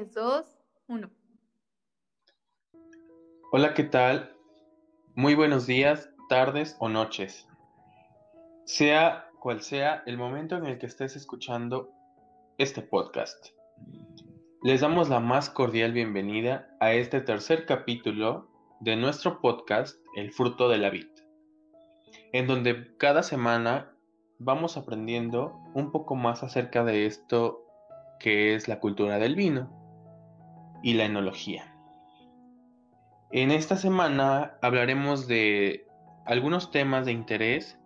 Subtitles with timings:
[0.00, 0.44] 2,
[0.88, 1.10] 1.
[3.52, 4.34] Hola, ¿qué tal?
[5.14, 7.46] Muy buenos días, tardes o noches.
[8.64, 11.92] Sea cual sea el momento en el que estés escuchando
[12.58, 13.50] este podcast.
[14.64, 18.48] Les damos la más cordial bienvenida a este tercer capítulo
[18.80, 21.06] de nuestro podcast El fruto de la vid,
[22.32, 23.92] en donde cada semana
[24.40, 27.60] vamos aprendiendo un poco más acerca de esto
[28.18, 29.83] que es la cultura del vino
[30.84, 31.74] y la enología.
[33.32, 35.86] En esta semana hablaremos de
[36.26, 37.78] algunos temas de interés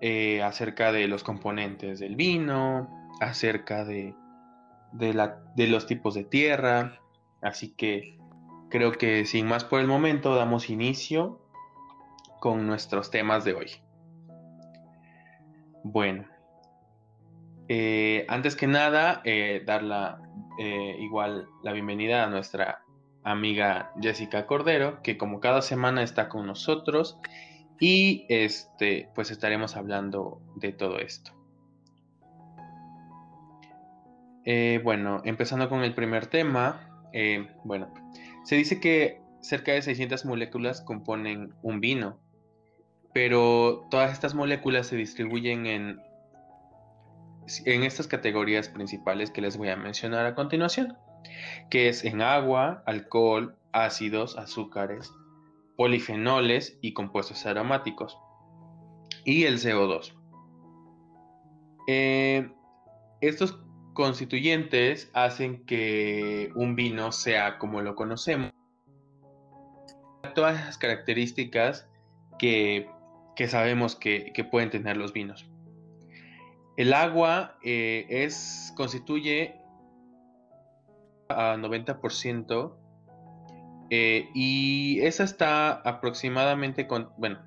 [0.00, 4.14] eh, acerca de los componentes del vino, acerca de,
[4.92, 7.00] de los tipos de tierra,
[7.42, 8.16] así que
[8.70, 11.40] creo que sin más por el momento damos inicio
[12.40, 13.70] con nuestros temas de hoy.
[15.82, 16.24] Bueno,
[17.68, 20.20] eh, antes que nada, eh, dar la,
[20.58, 22.82] eh, igual la bienvenida a nuestra
[23.24, 27.18] amiga Jessica Cordero, que como cada semana está con nosotros
[27.80, 31.32] y este, pues estaremos hablando de todo esto.
[34.84, 36.88] bueno, empezando con el primer tema,
[37.64, 37.92] bueno,
[38.44, 42.20] se dice que cerca de 600 moléculas componen un vino,
[43.12, 46.05] pero todas estas moléculas se distribuyen en
[47.64, 50.96] en estas categorías principales que les voy a mencionar a continuación,
[51.70, 55.12] que es en agua, alcohol, ácidos, azúcares,
[55.76, 58.18] polifenoles y compuestos aromáticos,
[59.24, 60.14] y el CO2.
[61.88, 62.50] Eh,
[63.20, 63.58] estos
[63.92, 68.50] constituyentes hacen que un vino sea como lo conocemos.
[70.34, 71.88] Todas las características
[72.38, 72.88] que,
[73.48, 75.48] sabemos que pueden tener los vinos.
[76.76, 79.56] El agua eh, es, constituye
[81.28, 82.76] a 90%
[83.88, 86.86] eh, y esa está aproximadamente,
[87.16, 87.38] bueno,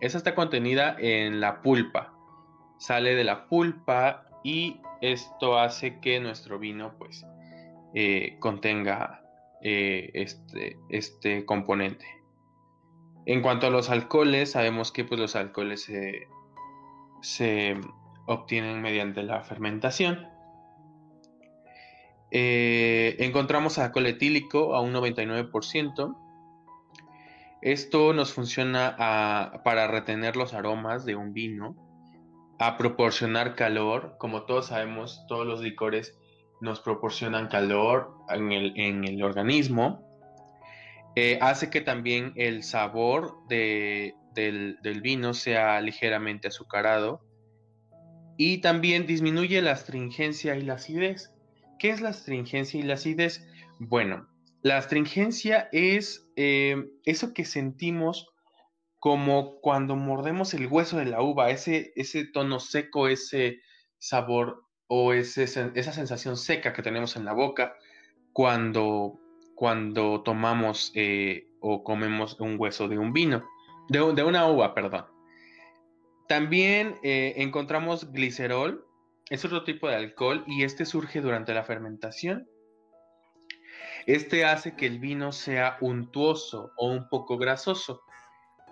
[0.00, 2.14] esa está contenida en la pulpa.
[2.78, 7.26] Sale de la pulpa y esto hace que nuestro vino pues
[7.94, 9.22] eh, contenga
[9.60, 12.06] este, este componente.
[13.26, 15.90] En cuanto a los alcoholes, sabemos que pues, los alcoholes
[17.20, 17.76] se
[18.28, 20.28] obtienen mediante la fermentación.
[22.30, 26.16] Eh, encontramos alcohol etílico a un 99%.
[27.62, 28.94] Esto nos funciona
[29.64, 31.74] para retener los aromas de un vino,
[32.58, 34.16] a proporcionar calor.
[34.18, 36.16] Como todos sabemos, todos los licores
[36.60, 40.04] nos proporcionan calor en el, organismo.
[41.16, 47.27] Eh, hace que también el sabor del, del, vino sea ligeramente azucarado
[48.38, 51.34] y también disminuye la astringencia y la acidez.
[51.78, 53.46] ¿Qué es la astringencia y la acidez?
[53.80, 54.28] Bueno,
[54.62, 58.28] la astringencia es eh, eso que sentimos
[59.00, 63.60] como cuando mordemos el hueso de la uva, ese, ese tono seco, ese
[63.98, 67.74] sabor o esa sensación seca que tenemos en la boca
[68.32, 69.20] cuando,
[69.54, 73.44] cuando tomamos eh, o comemos un hueso de un vino,
[73.88, 75.17] de, de una uva, perdón.
[76.28, 78.86] También eh, encontramos glicerol,
[79.30, 82.48] es otro tipo de alcohol y este surge durante la fermentación.
[84.06, 88.02] Este hace que el vino sea untuoso o un poco grasoso,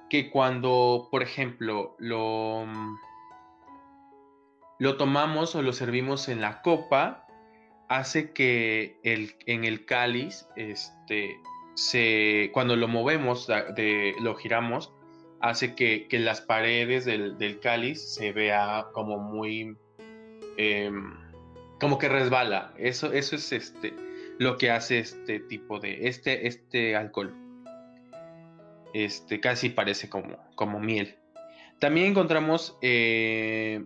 [0.08, 2.66] que cuando, por ejemplo, lo,
[4.78, 7.26] lo tomamos o lo servimos en la copa,
[7.88, 11.36] hace que el, en el cáliz, este,
[11.74, 14.92] se, cuando lo movemos, de, lo giramos,
[15.40, 19.76] hace que, las paredes del, cáliz se vea como muy...
[20.56, 21.14] Em,
[21.78, 22.72] como que resbala.
[22.78, 23.94] Eso, eso es este,
[24.38, 26.08] lo que hace este tipo de...
[26.08, 27.34] Este, este alcohol.
[28.94, 31.16] Este casi parece como, como miel.
[31.78, 33.84] También encontramos eh,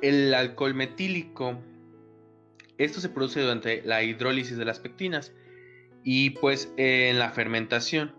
[0.00, 1.58] el alcohol metílico.
[2.78, 5.34] Esto se produce durante la hidrólisis de las pectinas
[6.02, 8.14] y pues en la fermentación.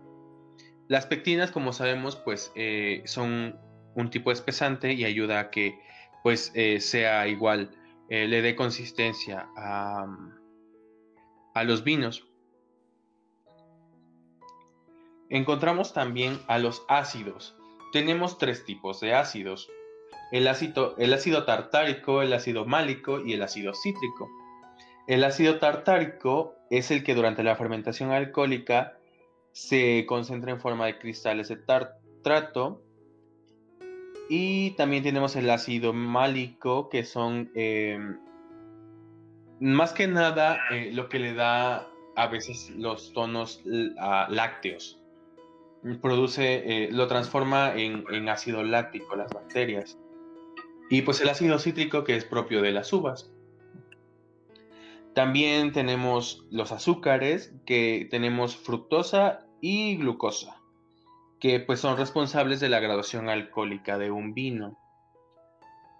[0.88, 3.58] Las pectinas, como sabemos, pues eh, son
[3.94, 5.78] un tipo espesante y ayuda a que
[6.22, 7.70] pues eh, sea igual,
[8.08, 10.06] eh, le dé consistencia a,
[11.54, 12.26] a los vinos.
[15.30, 17.56] Encontramos también a los ácidos.
[17.92, 19.68] Tenemos tres tipos de ácidos.
[20.30, 24.30] El ácido, el ácido tartárico, el ácido málico y el ácido cítrico.
[25.06, 28.98] El ácido tartárico es el que durante la fermentación alcohólica
[29.52, 32.82] se concentra en forma de cristales de tartrato.
[34.28, 38.18] Y también tenemos el ácido málico, que son em,
[39.60, 44.98] más que nada eh, lo que le da a veces los tonos lácteos.
[46.00, 49.98] Produce, lo transforma en, en ácido láctico las bacterias.
[50.90, 53.32] Y pues el ácido cítrico que es propio de las uvas.
[55.14, 60.56] También tenemos los azúcares, que tenemos fructosa y glucosa,
[61.38, 64.78] que pues son responsables de la graduación alcohólica de un vino.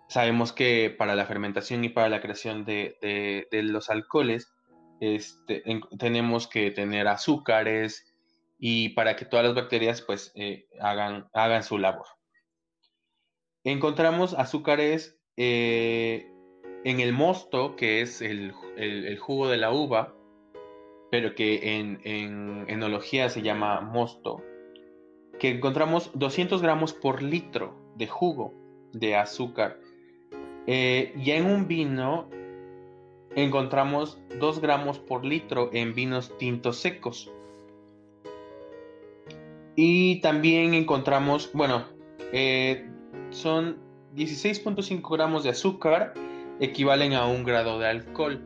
[0.09, 4.53] Sabemos que para la fermentación y para la creación de, los alcoholes
[5.01, 5.63] este,
[5.99, 8.15] tenemos que tener azúcares
[8.59, 12.07] y para que todas las bacterias pues eh, hagan, hagan su labor.
[13.65, 16.32] Encontramos azúcares eh,
[16.85, 18.53] en el mosto, que es el,
[19.19, 20.15] jugo de la uva,
[21.11, 22.01] pero que en,
[22.69, 24.43] enología se llama mosto,
[25.39, 28.55] que encontramos 200 gramos por litro de jugo
[28.93, 29.79] de azúcar.
[30.67, 32.29] Eh, ya en un vino
[33.35, 37.31] encontramos 2 gramos por litro en vinos tintos secos.
[39.75, 41.85] Y también encontramos, bueno,
[42.33, 42.87] eh,
[43.31, 43.79] son
[44.15, 46.13] 16.5 gramos de azúcar
[46.63, 48.41] equivalen a un grado de alcohol.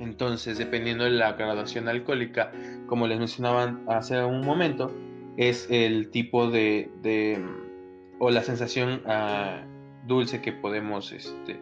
[0.00, 2.52] Entonces, dependiendo de la graduación alcohólica,
[2.88, 4.92] como les mencionaba hace un momento,
[5.36, 6.90] es el tipo de,
[8.18, 9.62] o la sensación ah,
[10.06, 11.60] dulce que podemos este,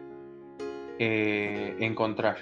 [0.99, 2.37] eh, encontrar.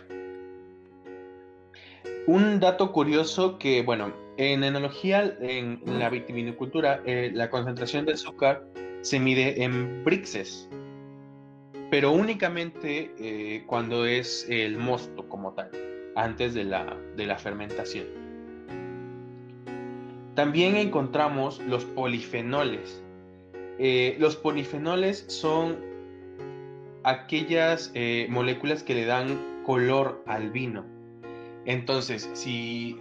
[2.28, 8.64] Un dato curioso que, bueno, en enología, en, la vitivinicultura, eh, la concentración de azúcar
[9.02, 10.70] se mide en brixes,
[11.92, 15.70] pero únicamente eh, cuando es el mosto como tal,
[16.16, 18.06] antes de la, de la fermentación.
[20.34, 23.04] También encontramos los polifenoles.
[23.78, 25.76] Eh, los polifenoles son
[27.04, 30.86] aquellas eh, moléculas que le dan color al vino.
[31.66, 32.98] Entonces, si,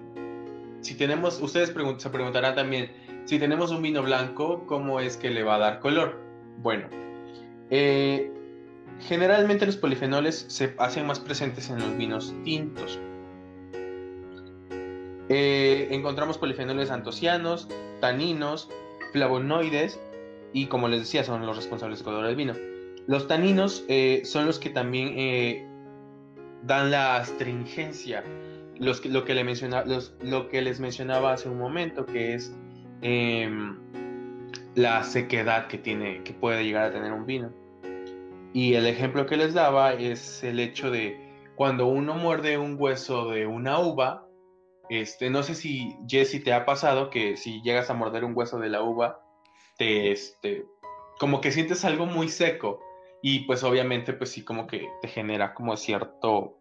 [0.80, 2.90] si tenemos, ustedes se preguntarán también,
[3.24, 6.18] si tenemos un vino blanco, ¿cómo es que le va a dar color?
[6.58, 6.88] Bueno,
[9.00, 12.98] Generalmente los polifenoles se hacen más presentes en los vinos tintos.
[15.28, 17.68] Eh, encontramos polifenoles antocianos,
[18.00, 18.68] taninos,
[19.12, 20.00] flavonoides
[20.52, 22.54] y como les decía son los responsables del color del vino.
[23.06, 25.66] Los taninos eh, son los que también eh,
[26.64, 28.24] dan la astringencia,
[28.78, 32.52] lo, que lo que les mencionaba hace un momento, que es
[33.02, 33.78] em,
[34.74, 37.59] la sequedad que, tiene, que puede llegar a tener un vino.
[38.52, 43.30] Y el ejemplo que les daba es el hecho de cuando uno muerde un hueso
[43.30, 44.26] de una uva,
[44.88, 48.58] este, no sé si Jesse te ha pasado que si llegas a morder un hueso
[48.58, 49.20] de la uva,
[49.78, 50.66] te, este,
[51.18, 52.80] como que sientes algo muy seco
[53.22, 56.58] y pues obviamente pues sí como que te genera como cierto,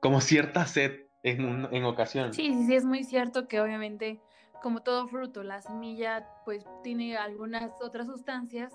[0.00, 2.34] como cierta sed en, en ocasiones.
[2.34, 4.20] Sí, sí, sí, es muy cierto que obviamente
[4.62, 8.72] como todo fruto, la semilla pues tiene algunas otras sustancias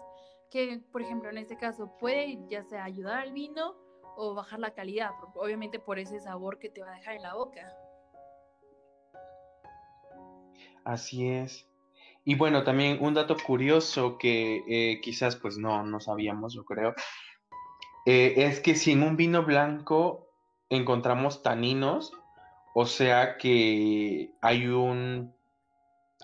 [0.54, 3.76] que, por ejemplo, en este caso puede ya sea ayudar al vino
[4.16, 7.34] o bajar la calidad, obviamente por ese sabor que te va a dejar en la
[7.34, 7.76] boca.
[10.86, 11.68] Así es.
[12.24, 16.94] Y bueno, también un dato curioso que eh, quizás pues no, no sabíamos, yo creo,
[18.06, 20.30] eh, es que si en un vino blanco
[20.70, 22.14] encontramos taninos,
[22.76, 25.34] o sea que hay un,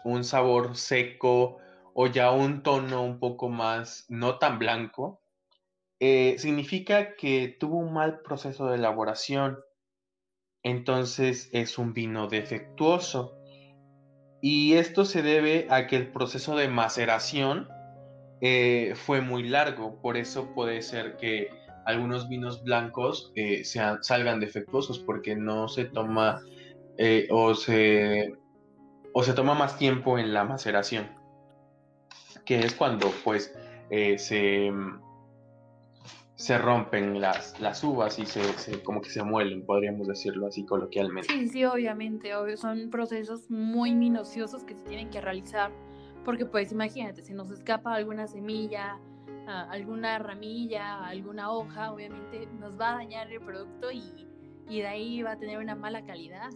[0.03, 1.57] un sabor seco,
[1.93, 5.21] o ya un tono un poco más no tan blanco,
[5.99, 9.59] eh, significa que tuvo un mal proceso de elaboración.
[10.63, 13.35] Entonces es un vino defectuoso.
[14.41, 17.67] Y esto se debe a que el proceso de maceración
[18.41, 20.01] eh, fue muy largo.
[20.01, 21.49] Por eso puede ser que
[21.85, 26.41] algunos vinos blancos eh, salgan defectuosos porque no se toma
[27.29, 28.33] o, se,
[29.13, 31.18] o se toma más tiempo en la maceración
[32.49, 33.53] que es cuando pues
[33.91, 34.71] eh, se,
[36.33, 38.41] se rompen las, las uvas y se,
[38.81, 41.31] como que se muelen, podríamos decirlo así coloquialmente.
[41.31, 45.71] Sí, sí, obviamente, son procesos muy minuciosos que se tienen que realizar,
[46.25, 48.97] porque pues imagínate, si nos escapa alguna semilla,
[49.45, 54.27] alguna ramilla, alguna hoja, obviamente nos va a dañar el producto y,
[54.67, 56.49] y de ahí va a tener una mala calidad.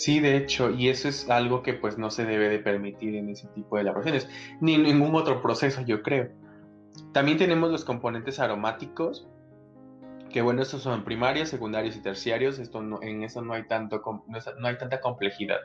[0.00, 3.28] Sí, de hecho, y eso es algo que pues no se debe de permitir en
[3.28, 6.30] ese tipo de elaboraciones, ni en ningún otro proceso, yo creo.
[7.12, 9.28] También tenemos los componentes aromáticos,
[10.30, 14.00] que bueno, estos son primarios, secundarios y terciarios, esto en eso no hay, tanto,
[14.58, 15.58] no hay tanta complejidad.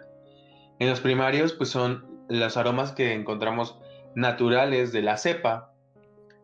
[0.79, 3.79] En los primarios, pues son los aromas que encontramos
[4.15, 5.71] naturales de la cepa,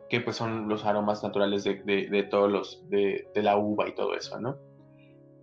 [0.08, 4.40] que pues son los aromas naturales de, todos los, de, la uva y todo eso,
[4.40, 4.56] ¿no?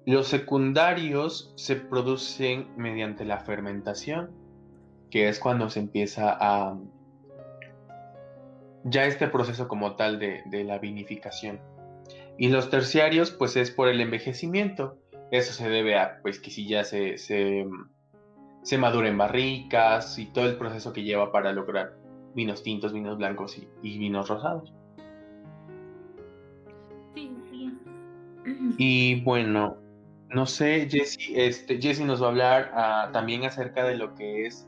[0.06, 4.32] Los secundarios se producen mediante la fermentación,
[5.12, 6.78] que es cuando se empieza a...
[8.84, 11.60] ya este proceso como tal de, la vinificación.
[12.38, 14.98] Y los terciarios, pues es por el envejecimiento.
[15.32, 17.68] Eso se debe a, pues que si ya se, se,
[18.64, 22.00] se madura en barricas y todo el proceso que lleva para lograr
[22.34, 24.74] vinos tintos, vinos blancos y, vinos rosados.
[27.14, 27.78] Sí, sí.
[28.78, 29.78] Y bueno,
[30.30, 34.46] no sé, Jesse, este, Jesse nos va a hablar ah, también acerca de lo que
[34.46, 34.68] es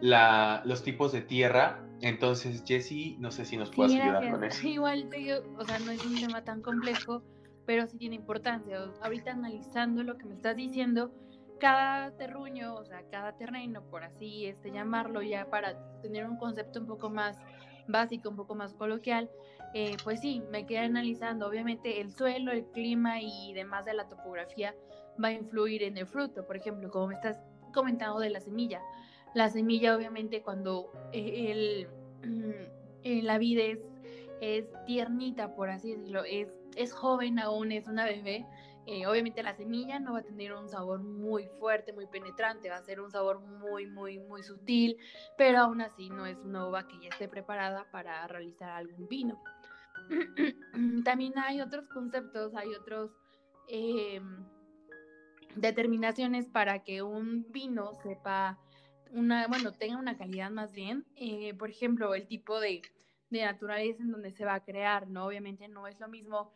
[0.00, 1.82] la, los tipos de tierra.
[2.00, 4.66] Entonces, Jesse, no sé si nos puedes ayudar con eso.
[4.66, 5.08] Igual,
[5.58, 7.22] o sea, no es un tema tan complejo,
[7.66, 8.78] pero sí tiene importancia.
[9.02, 11.12] Ahorita analizando lo que me estás diciendo,
[11.58, 16.80] cada terruño, o sea, cada terreno, por así este, llamarlo ya para tener un concepto
[16.80, 17.38] un poco más
[17.88, 19.30] básico, un poco más coloquial,
[19.78, 24.08] eh, pues sí, me quedé analizando, obviamente el suelo, el clima y demás de la
[24.08, 24.74] topografía
[25.22, 27.38] va a influir en el fruto, por ejemplo, como me estás
[27.74, 28.80] comentando de la semilla.
[29.34, 31.86] La semilla obviamente cuando eh,
[33.02, 33.64] eh, la vida
[34.40, 38.46] es, tiernita, por así decirlo, es, joven aún, es una bebé,
[39.06, 42.82] obviamente la semilla no va a tener un sabor muy fuerte, muy penetrante, va a
[42.82, 44.96] ser un sabor muy, muy, muy sutil,
[45.36, 49.42] pero aún así no es una uva que ya esté preparada para realizar algún vino.
[51.04, 53.10] También hay otros conceptos, hay otros
[53.68, 54.20] eh,
[55.56, 58.58] determinaciones para que un vino sepa
[59.12, 61.04] una, bueno, tenga una calidad más bien.
[61.16, 62.82] Eh, por ejemplo, el tipo de,
[63.30, 65.26] de naturaleza en donde se va a crear, ¿no?
[65.26, 66.52] Obviamente no es lo mismo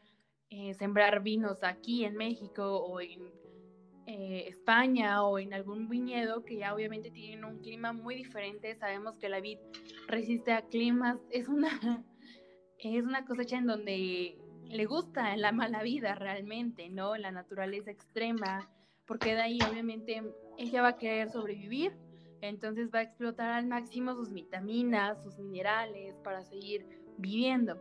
[0.50, 3.40] eh, sembrar vinos aquí en México o en
[4.06, 8.74] España o en algún viñedo que ya obviamente tienen un clima muy diferente.
[8.74, 9.58] Sabemos que la vid
[10.08, 12.04] resiste a climas, es una,
[12.82, 17.16] es una cosecha en donde le gusta la mala vida realmente, ¿no?
[17.16, 18.70] La naturaleza extrema,
[19.06, 20.22] porque de ahí obviamente
[20.56, 21.92] ella va a querer sobrevivir,
[22.40, 26.86] entonces va a explotar al máximo sus vitaminas, sus minerales para seguir
[27.18, 27.76] viviendo.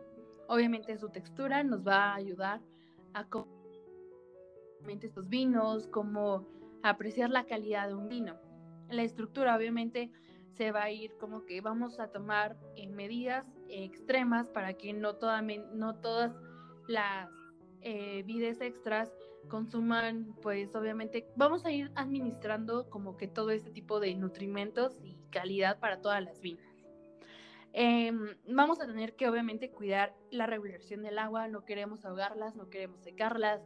[0.48, 2.60] Obviamente su textura nos va a ayudar
[3.14, 3.26] a
[4.88, 6.46] estos vinos, como
[6.82, 8.36] apreciar la calidad de un vino.
[8.88, 10.10] La estructura obviamente
[10.56, 12.56] se va a ir como que vamos a tomar
[12.90, 15.16] medidas extremas para que no,
[15.74, 16.34] no todas
[16.88, 17.30] las
[17.82, 19.12] eh, vides extras
[19.48, 25.16] consuman, pues obviamente vamos a ir administrando como que todo este tipo de nutrimentos y
[25.30, 26.66] calidad para todas las vinas.
[27.72, 32.68] Em, vamos a tener que obviamente cuidar la regulación del agua, no queremos ahogarlas, no
[32.68, 33.62] queremos secarlas,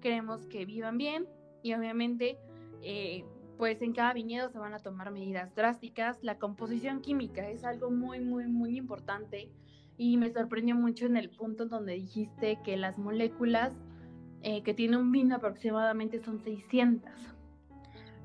[0.00, 1.26] queremos que vivan bien
[1.62, 2.38] y obviamente
[2.82, 3.24] eh,
[3.56, 6.18] pues en cada viñedo se van a tomar medidas drásticas.
[6.22, 9.50] La composición química es algo muy, muy, muy importante
[9.96, 13.72] y me sorprendió mucho en el punto donde dijiste que las moléculas
[14.42, 17.10] eh, que tiene un vino aproximadamente son 600.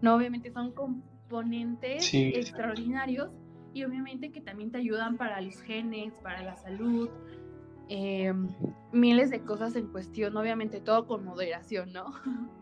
[0.01, 3.31] No, obviamente son componentes extraordinarios
[3.73, 7.09] y obviamente que también te ayudan para los genes, para la salud,
[7.88, 8.50] em,
[8.91, 12.13] miles de cosas en cuestión, obviamente todo con moderación, ¿no?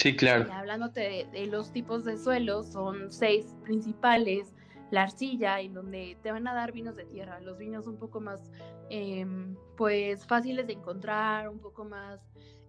[0.00, 0.50] Sí, claro.
[0.50, 4.54] Hablándote de, los tipos de suelos, son seis principales,
[4.90, 8.18] la arcilla, en donde te van a dar vinos de tierra, los vinos un poco
[8.18, 8.50] más,
[8.88, 12.18] em, pues, fáciles de encontrar, un poco más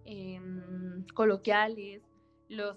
[0.04, 2.02] em, coloquiales,
[2.48, 2.76] los,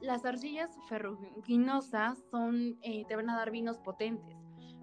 [0.00, 4.36] las, arcillas ferruginosas son, eh, te van a dar vinos potentes,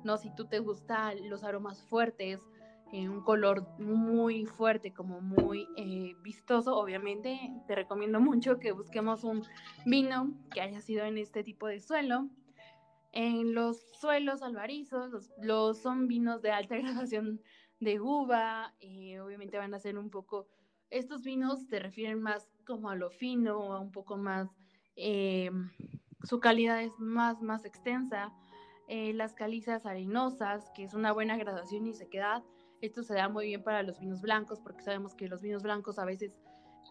[0.03, 0.17] ¿no?
[0.17, 2.41] Si tú te gustan los aromas fuertes,
[2.91, 9.23] eh, un color muy fuerte, como muy eh, vistoso, obviamente te recomiendo mucho que busquemos
[9.23, 9.43] un
[9.85, 12.29] vino que haya sido en este tipo de suelo.
[13.11, 17.41] En los suelos albarizos, los, son vinos de alta graduación
[17.79, 18.73] de uva,
[19.23, 20.47] obviamente van a ser un poco,
[20.89, 24.49] estos vinos te refieren más como a lo fino, a un poco más,
[24.95, 25.49] eh,
[26.23, 28.33] su calidad es más, más extensa.
[28.87, 32.43] Eh, las calizas arenosas, que es una buena graduación y sequedad,
[32.81, 35.99] esto se da muy bien para los vinos blancos, porque sabemos que los vinos blancos
[35.99, 36.31] a veces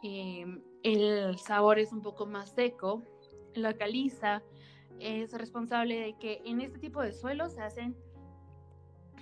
[0.03, 0.45] eh,
[0.83, 3.03] el sabor es un poco más seco.
[3.55, 4.43] La caliza
[5.01, 7.97] es responsable de que en este tipo de suelos se hacen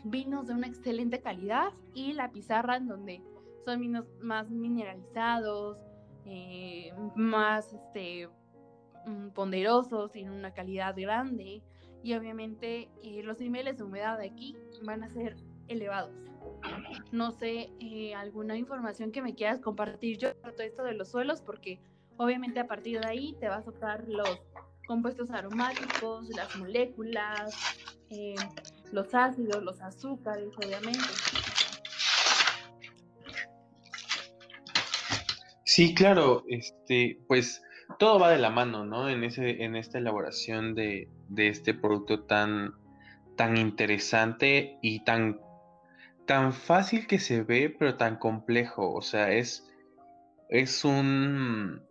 [0.05, 3.23] vinos de una excelente calidad y la pizarra en donde
[3.65, 5.85] son vinos más mineralizados,
[6.25, 8.29] eh, más este,
[9.07, 11.63] mm, ponderosos, tienen una calidad grande
[12.03, 15.37] y obviamente eh, los niveles de humedad de aquí van a ser
[15.69, 16.15] elevados.
[17.13, 21.41] No sé, eh, alguna información que me quieras compartir yo todo esto de los suelos,
[21.41, 21.79] porque
[22.17, 24.41] obviamente a partir de ahí te vas a tocar los,
[24.87, 27.55] compuestos aromáticos, las moléculas,
[28.11, 28.35] eh,
[28.93, 31.01] los ácidos, los azúcares, obviamente.
[35.65, 37.63] Sí, claro, este, pues
[37.99, 39.09] todo va de la mano, ¿no?
[39.09, 42.75] En ese, en esta elaboración de, de este producto tan,
[43.37, 45.41] tan interesante y tan,
[46.27, 48.93] tan fácil que se ve, pero tan complejo.
[48.93, 49.67] O sea, es,
[50.49, 51.83] es un,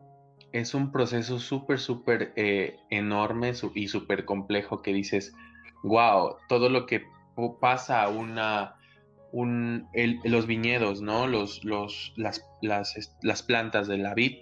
[0.52, 5.34] es un proceso súper, súper eh, enorme y súper complejo que dices,
[5.84, 7.04] wow, todo lo que
[7.60, 8.76] pasa a una,
[9.32, 9.88] un,
[10.24, 11.28] los viñedos, ¿no?
[11.28, 14.38] Los, los, las, las, las plantas de la vid.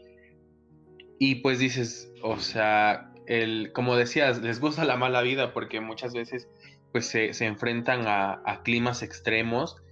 [1.20, 6.14] Y pues dices, o sea, el, como decías, les gusta la mala vida porque muchas
[6.14, 6.48] veces
[6.92, 9.83] pues se, enfrentan a, climas extremos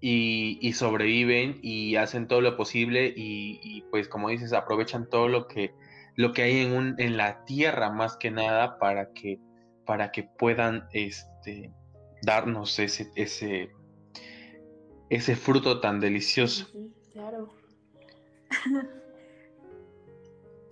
[0.00, 5.74] y, sobreviven y hacen todo lo posible y, pues como dices, aprovechan todo lo que,
[6.14, 9.40] lo que hay en, un, en la tierra más que nada para que,
[9.84, 11.72] para que puedan este,
[12.22, 13.70] darnos ese, ese,
[15.10, 16.66] ese fruto tan delicioso.
[16.78, 17.48] Sí, claro.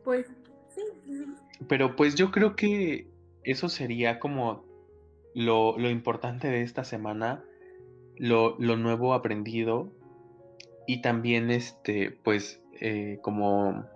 [0.05, 0.27] pues
[0.75, 0.83] sí.
[1.69, 3.09] Pero pues yo creo que
[3.43, 4.65] eso sería como
[5.35, 7.45] lo, importante de esta semana,
[8.17, 9.93] lo, nuevo aprendido
[10.87, 13.87] y también este, pues eh, como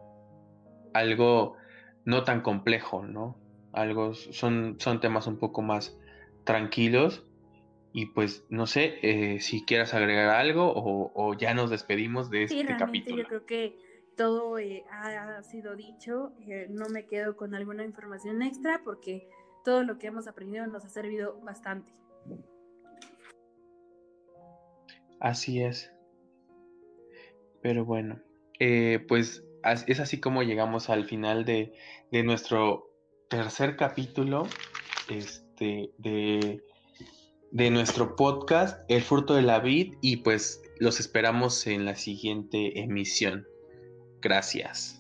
[0.93, 1.57] algo
[2.05, 3.37] no tan complejo, ¿no?
[3.73, 5.97] Algo, son, son temas un poco más
[6.45, 7.25] tranquilos
[7.93, 12.77] y pues no sé eh, si quieras agregar algo o, ya nos despedimos de este
[12.77, 13.23] capítulo.
[13.23, 13.77] Yo creo que
[14.17, 16.33] todo eh, ha sido dicho.
[16.47, 19.29] Eh, no me quedo con alguna información extra porque
[19.65, 21.93] todo lo que hemos aprendido nos ha servido bastante.
[25.21, 25.93] Así es.
[27.63, 28.21] Pero bueno,
[29.09, 29.45] pues
[29.87, 31.75] es así como llegamos al final de,
[32.11, 32.91] de nuestro
[33.29, 34.49] tercer capítulo
[35.09, 36.63] este, de
[37.51, 42.81] de nuestro podcast El fruto de la vid y pues los esperamos en la siguiente
[42.81, 43.47] emisión.
[44.21, 45.00] Gracias.